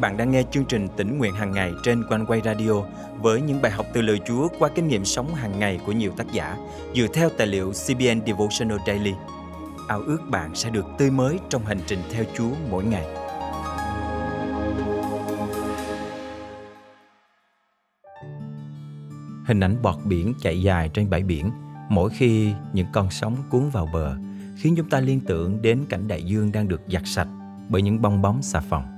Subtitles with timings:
[0.00, 2.72] bạn đang nghe chương trình tỉnh nguyện hàng ngày trên quanh quay radio
[3.20, 6.12] với những bài học từ lời Chúa qua kinh nghiệm sống hàng ngày của nhiều
[6.16, 6.56] tác giả
[6.94, 9.12] dựa theo tài liệu CBN Devotional Daily.
[9.88, 13.04] Ao ước bạn sẽ được tươi mới trong hành trình theo Chúa mỗi ngày.
[19.46, 21.50] Hình ảnh bọt biển chạy dài trên bãi biển,
[21.88, 24.16] mỗi khi những con sóng cuốn vào bờ,
[24.56, 27.28] khiến chúng ta liên tưởng đến cảnh đại dương đang được giặt sạch
[27.68, 28.97] bởi những bong bóng xà phòng.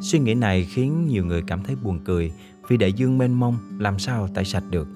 [0.00, 2.32] Suy nghĩ này khiến nhiều người cảm thấy buồn cười
[2.68, 4.88] vì đại dương mênh mông làm sao tẩy sạch được.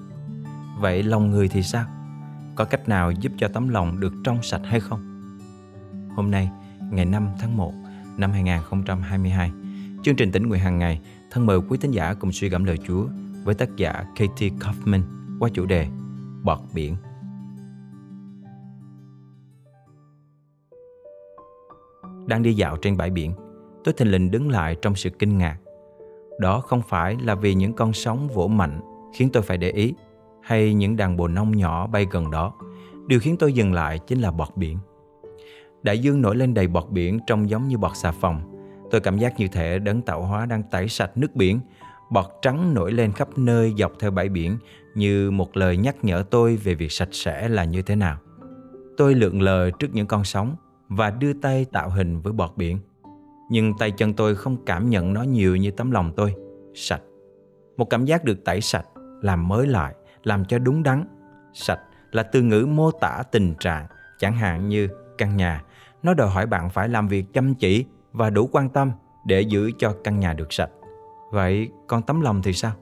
[0.78, 1.84] Vậy lòng người thì sao?
[2.54, 5.30] Có cách nào giúp cho tấm lòng được trong sạch hay không?
[6.16, 6.50] Hôm nay,
[6.90, 7.72] ngày 5 tháng 1
[8.16, 9.52] năm 2022,
[10.02, 12.78] chương trình tỉnh nguyện hàng ngày thân mời quý thính giả cùng suy gẫm lời
[12.86, 13.06] Chúa
[13.44, 15.02] với tác giả Katie Kaufman
[15.38, 15.88] qua chủ đề
[16.42, 16.96] Bọt biển.
[22.26, 23.32] Đang đi dạo trên bãi biển,
[23.84, 25.56] tôi thình lình đứng lại trong sự kinh ngạc.
[26.38, 28.80] Đó không phải là vì những con sóng vỗ mạnh
[29.14, 29.94] khiến tôi phải để ý,
[30.42, 32.52] hay những đàn bồ nông nhỏ bay gần đó.
[33.06, 34.78] Điều khiến tôi dừng lại chính là bọt biển.
[35.82, 38.40] Đại dương nổi lên đầy bọt biển trông giống như bọt xà phòng.
[38.90, 41.60] Tôi cảm giác như thể đấng tạo hóa đang tẩy sạch nước biển.
[42.10, 44.58] Bọt trắng nổi lên khắp nơi dọc theo bãi biển
[44.94, 48.16] như một lời nhắc nhở tôi về việc sạch sẽ là như thế nào.
[48.96, 50.56] Tôi lượn lờ trước những con sóng
[50.88, 52.78] và đưa tay tạo hình với bọt biển.
[53.52, 56.34] Nhưng tay chân tôi không cảm nhận nó nhiều như tấm lòng tôi.
[56.74, 57.02] Sạch.
[57.76, 58.86] Một cảm giác được tẩy sạch,
[59.22, 61.04] làm mới lại, làm cho đúng đắn.
[61.54, 61.80] Sạch
[62.12, 63.86] là từ ngữ mô tả tình trạng,
[64.18, 64.88] chẳng hạn như
[65.18, 65.64] căn nhà.
[66.02, 68.92] Nó đòi hỏi bạn phải làm việc chăm chỉ và đủ quan tâm
[69.26, 70.70] để giữ cho căn nhà được sạch.
[71.30, 72.72] Vậy còn tấm lòng thì sao?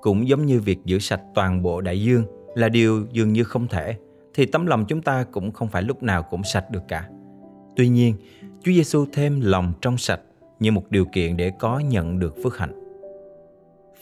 [0.00, 2.24] Cũng giống như việc giữ sạch toàn bộ đại dương
[2.54, 3.96] là điều dường như không thể,
[4.34, 7.08] thì tấm lòng chúng ta cũng không phải lúc nào cũng sạch được cả.
[7.76, 8.14] Tuy nhiên,
[8.64, 10.20] Chúa Giêsu thêm lòng trong sạch
[10.58, 12.72] như một điều kiện để có nhận được phước hạnh.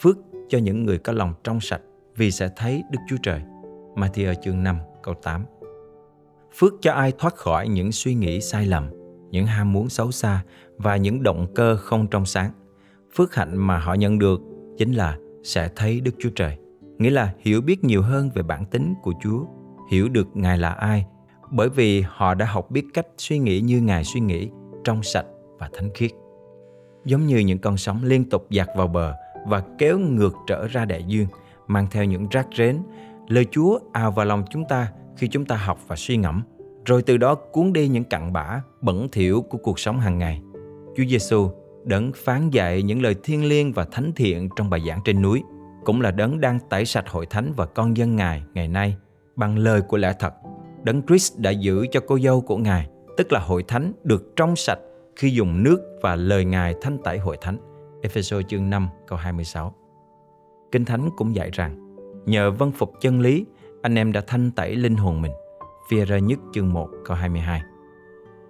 [0.01, 1.81] Phước cho những người có lòng trong sạch
[2.17, 3.43] vì sẽ thấy Đức Chúa Trời.
[3.95, 5.45] Matthew chương 5 câu 8
[6.55, 8.91] Phước cho ai thoát khỏi những suy nghĩ sai lầm,
[9.31, 10.45] những ham muốn xấu xa
[10.77, 12.51] và những động cơ không trong sáng.
[13.15, 14.41] Phước hạnh mà họ nhận được
[14.79, 16.59] chính là sẽ thấy Đức Chúa Trời.
[16.99, 19.45] Nghĩa là hiểu biết nhiều hơn về bản tính của Chúa,
[19.91, 21.07] hiểu được Ngài là ai
[21.51, 24.49] bởi vì họ đã học biết cách suy nghĩ như Ngài suy nghĩ,
[24.89, 25.27] trong sạch
[25.59, 26.11] và thánh khiết.
[27.05, 29.15] Giống như những con sóng liên tục dạt vào bờ
[29.47, 31.27] và kéo ngược trở ra đại dương,
[31.67, 32.79] mang theo những rác rến,
[33.29, 36.43] lời Chúa ào vào lòng chúng ta khi chúng ta học và suy ngẫm,
[36.85, 40.41] rồi từ đó cuốn đi những cặn bã, bẩn thỉu của cuộc sống hàng ngày.
[40.97, 41.51] Chúa Giêsu
[41.85, 45.43] đấng phán dạy những lời thiêng liêng và thánh thiện trong bài giảng trên núi,
[45.85, 48.97] cũng là đấng đang tẩy sạch hội thánh và con dân Ngài ngày nay
[49.37, 50.35] bằng lời của lẽ thật
[50.83, 52.89] Đấng Christ đã giữ cho cô dâu của Ngài,
[53.19, 54.79] tức là hội thánh, được trong sạch
[55.17, 57.59] khi dùng nước và lời Ngài thanh tẩy hội thánh.
[58.03, 59.75] Ephesos chương 5 câu 26
[60.73, 61.97] Kinh Thánh cũng dạy rằng,
[62.27, 63.47] Nhờ vân phục chân lý,
[63.83, 65.33] Anh em đã thanh tẩy linh hồn mình
[65.91, 67.63] Phi ra nhất chương 1 câu 22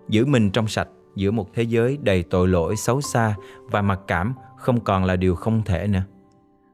[0.09, 4.01] Giữ mình trong sạch, giữa một thế giới đầy tội lỗi, xấu xa và mặc
[4.07, 6.03] cảm không còn là điều không thể nữa.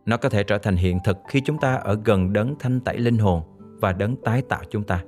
[0.06, 2.98] Nó có thể trở thành hiện thực khi chúng ta ở gần đấng thanh tẩy
[2.98, 5.04] linh hồn và đấng tái tạo chúng ta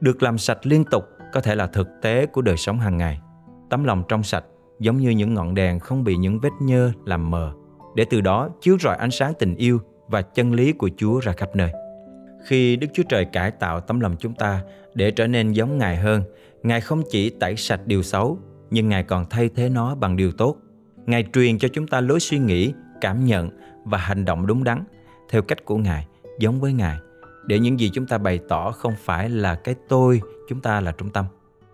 [0.00, 3.20] được làm sạch liên tục có thể là thực tế của đời sống hàng ngày
[3.70, 4.44] tấm lòng trong sạch
[4.80, 7.52] giống như những ngọn đèn không bị những vết nhơ làm mờ
[7.94, 11.32] để từ đó chiếu rọi ánh sáng tình yêu và chân lý của Chúa ra
[11.32, 11.70] khắp nơi.
[12.44, 14.62] Khi Đức Chúa Trời cải tạo tấm lòng chúng ta
[14.94, 16.22] để trở nên giống Ngài hơn,
[16.62, 18.38] Ngài không chỉ tẩy sạch điều xấu,
[18.70, 20.56] nhưng Ngài còn thay thế nó bằng điều tốt.
[21.06, 23.50] Ngài truyền cho chúng ta lối suy nghĩ, cảm nhận
[23.84, 24.84] và hành động đúng đắn
[25.30, 26.06] theo cách của Ngài,
[26.38, 26.98] giống với Ngài
[27.48, 30.92] để những gì chúng ta bày tỏ không phải là cái tôi chúng ta là
[30.92, 31.24] trung tâm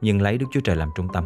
[0.01, 1.25] nhưng lấy Đức Chúa Trời làm trung tâm.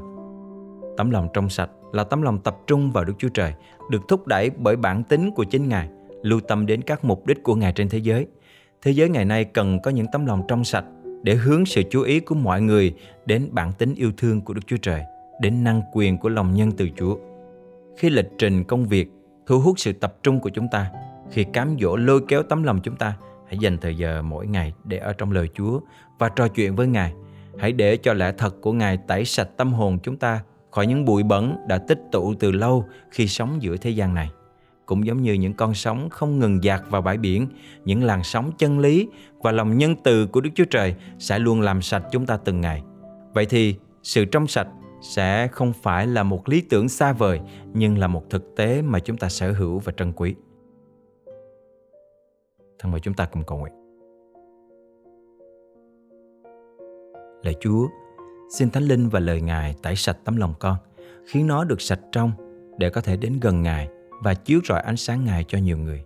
[0.97, 3.55] Tấm lòng trong sạch là tấm lòng tập trung vào Đức Chúa Trời,
[3.91, 5.89] được thúc đẩy bởi bản tính của chính Ngài,
[6.23, 8.27] lưu tâm đến các mục đích của Ngài trên thế giới.
[8.83, 10.85] Thế giới ngày nay cần có những tấm lòng trong sạch
[11.23, 12.95] để hướng sự chú ý của mọi người
[13.27, 15.03] đến bản tính yêu thương của Đức Chúa Trời,
[15.41, 17.17] đến năng quyền của lòng nhân từ Chúa.
[17.97, 19.11] Khi lịch trình công việc
[19.47, 20.91] thu hút sự tập trung của chúng ta,
[21.31, 23.17] khi cám dỗ lôi kéo tấm lòng chúng ta,
[23.49, 25.81] Hãy dành thời giờ mỗi ngày để ở trong lời Chúa
[26.19, 27.13] và trò chuyện với Ngài.
[27.59, 31.05] Hãy để cho lẽ thật của Ngài tẩy sạch tâm hồn chúng ta khỏi những
[31.05, 34.31] bụi bẩn đã tích tụ từ lâu khi sống giữa thế gian này.
[34.87, 37.49] Cũng giống như những con sóng không ngừng dạt vào bãi biển,
[37.85, 39.09] những làn sóng chân lý
[39.39, 42.61] và lòng nhân từ của Đức Chúa Trời sẽ luôn làm sạch chúng ta từng
[42.61, 42.83] ngày.
[43.33, 44.69] Vậy thì sự trong sạch
[45.03, 47.41] sẽ không phải là một lý tưởng xa vời
[47.75, 50.35] nhưng là một thực tế mà chúng ta sở hữu và trân quý.
[52.79, 53.73] Thân mời chúng ta cùng cầu nguyện.
[57.43, 57.87] Lạy Chúa,
[58.51, 60.77] xin Thánh Linh và lời Ngài tẩy sạch tấm lòng con,
[61.27, 62.33] khiến nó được sạch trong
[62.79, 63.89] để có thể đến gần Ngài
[64.23, 66.05] và chiếu rọi ánh sáng Ngài cho nhiều người.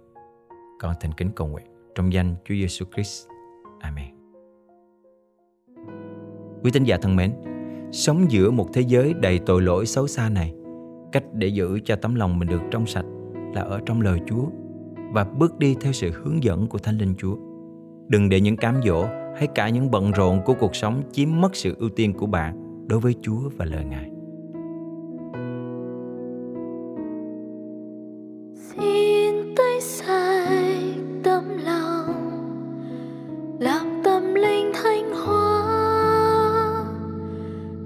[0.81, 3.29] Con thành kính cầu nguyện trong danh Chúa Giêsu Christ.
[3.81, 4.15] Amen.
[6.63, 7.33] Quý tín giả thân mến,
[7.93, 10.55] sống giữa một thế giới đầy tội lỗi xấu xa này,
[11.13, 13.07] cách để giữ cho tấm lòng mình được trong sạch
[13.55, 14.45] là ở trong lời Chúa
[15.13, 17.37] và bước đi theo sự hướng dẫn của Thánh Linh Chúa.
[18.09, 19.05] Đừng để những cám dỗ
[19.37, 22.87] hay cả những bận rộn của cuộc sống chiếm mất sự ưu tiên của bạn
[22.89, 24.11] đối với Chúa và lời Ngài.
[28.55, 32.15] Xin tay sạch tâm lòng,
[33.61, 35.63] làm tâm linh thanh hóa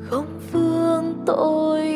[0.00, 1.95] không phương tội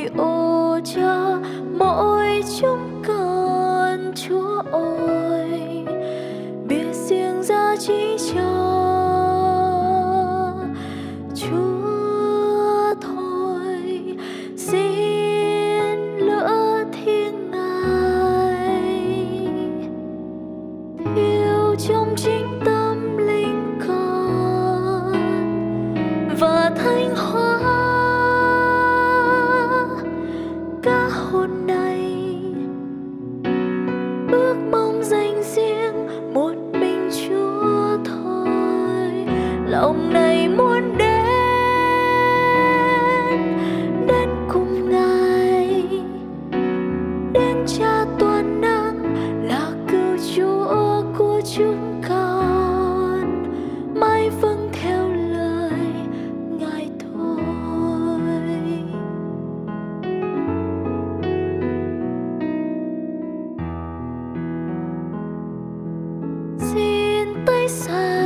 [67.71, 68.20] xin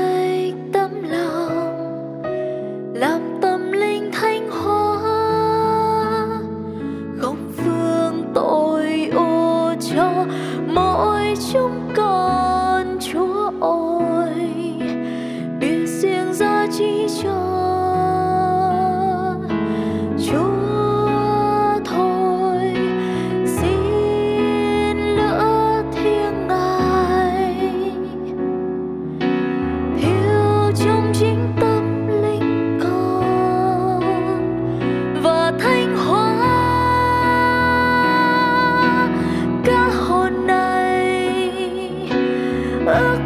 [42.84, 43.23] tay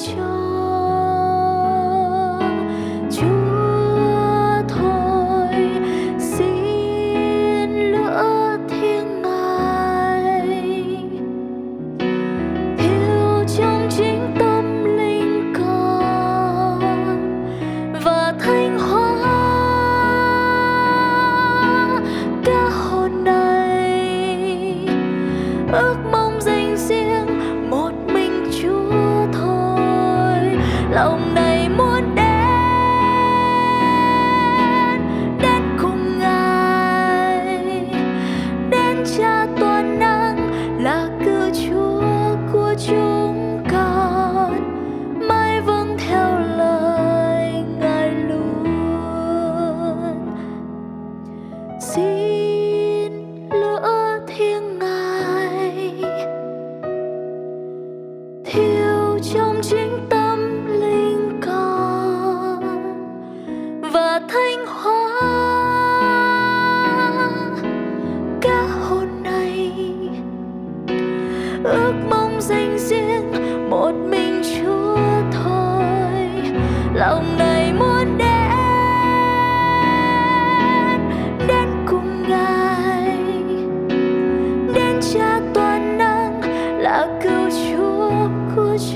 [0.00, 0.39] xa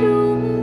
[0.05, 0.54] của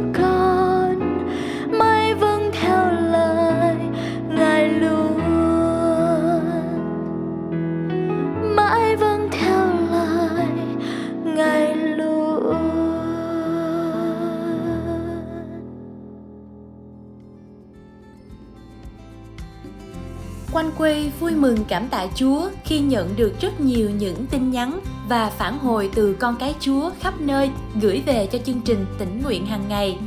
[21.22, 25.60] vui mừng cảm tạ Chúa khi nhận được rất nhiều những tin nhắn và phản
[25.60, 27.50] hồi từ con cái Chúa khắp nơi
[27.82, 29.98] gửi về cho chương trình tỉnh nguyện hàng ngày.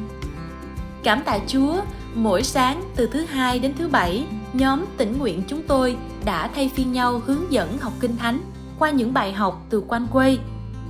[1.03, 1.81] Cảm tạ Chúa,
[2.15, 6.71] mỗi sáng từ thứ hai đến thứ bảy, nhóm tỉnh nguyện chúng tôi đã thay
[6.75, 8.41] phiên nhau hướng dẫn học kinh thánh
[8.79, 10.39] qua những bài học từ quanh quê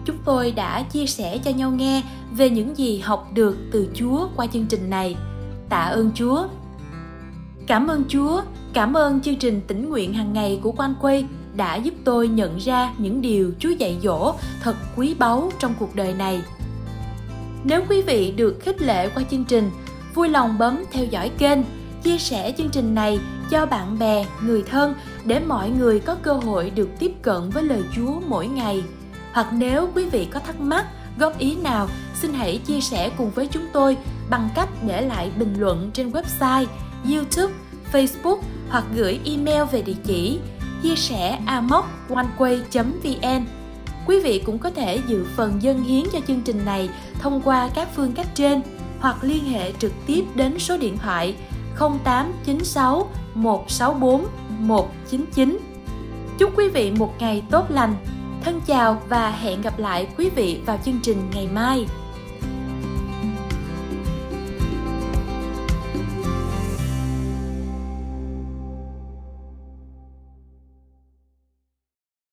[0.04, 2.02] Chúng tôi đã chia sẻ cho nhau nghe
[2.36, 5.16] về những gì học được từ Chúa qua chương trình này.
[5.68, 6.46] Tạ ơn Chúa
[7.66, 8.42] Cảm ơn Chúa,
[8.72, 12.58] cảm ơn chương trình tỉnh nguyện hàng ngày của Quan Quay đã giúp tôi nhận
[12.58, 16.42] ra những điều Chúa dạy dỗ thật quý báu trong cuộc đời này.
[17.64, 19.70] Nếu quý vị được khích lệ qua chương trình,
[20.14, 21.58] vui lòng bấm theo dõi kênh,
[22.02, 23.18] chia sẻ chương trình này
[23.50, 24.94] cho bạn bè, người thân
[25.24, 28.82] để mọi người có cơ hội được tiếp cận với lời Chúa mỗi ngày.
[29.32, 30.86] Hoặc nếu quý vị có thắc mắc,
[31.18, 33.96] góp ý nào, xin hãy chia sẻ cùng với chúng tôi
[34.30, 36.66] bằng cách để lại bình luận trên website
[37.12, 37.52] YouTube,
[37.92, 40.38] Facebook hoặc gửi email về địa chỉ
[40.82, 43.44] chia sẻ amoconeway.vn.
[44.06, 46.88] Quý vị cũng có thể dự phần dân hiến cho chương trình này
[47.20, 48.62] thông qua các phương cách trên
[49.00, 51.34] hoặc liên hệ trực tiếp đến số điện thoại
[51.78, 54.26] 0896 164
[54.58, 55.58] 199.
[56.38, 57.94] Chúc quý vị một ngày tốt lành.
[58.44, 61.86] Thân chào và hẹn gặp lại quý vị vào chương trình ngày mai.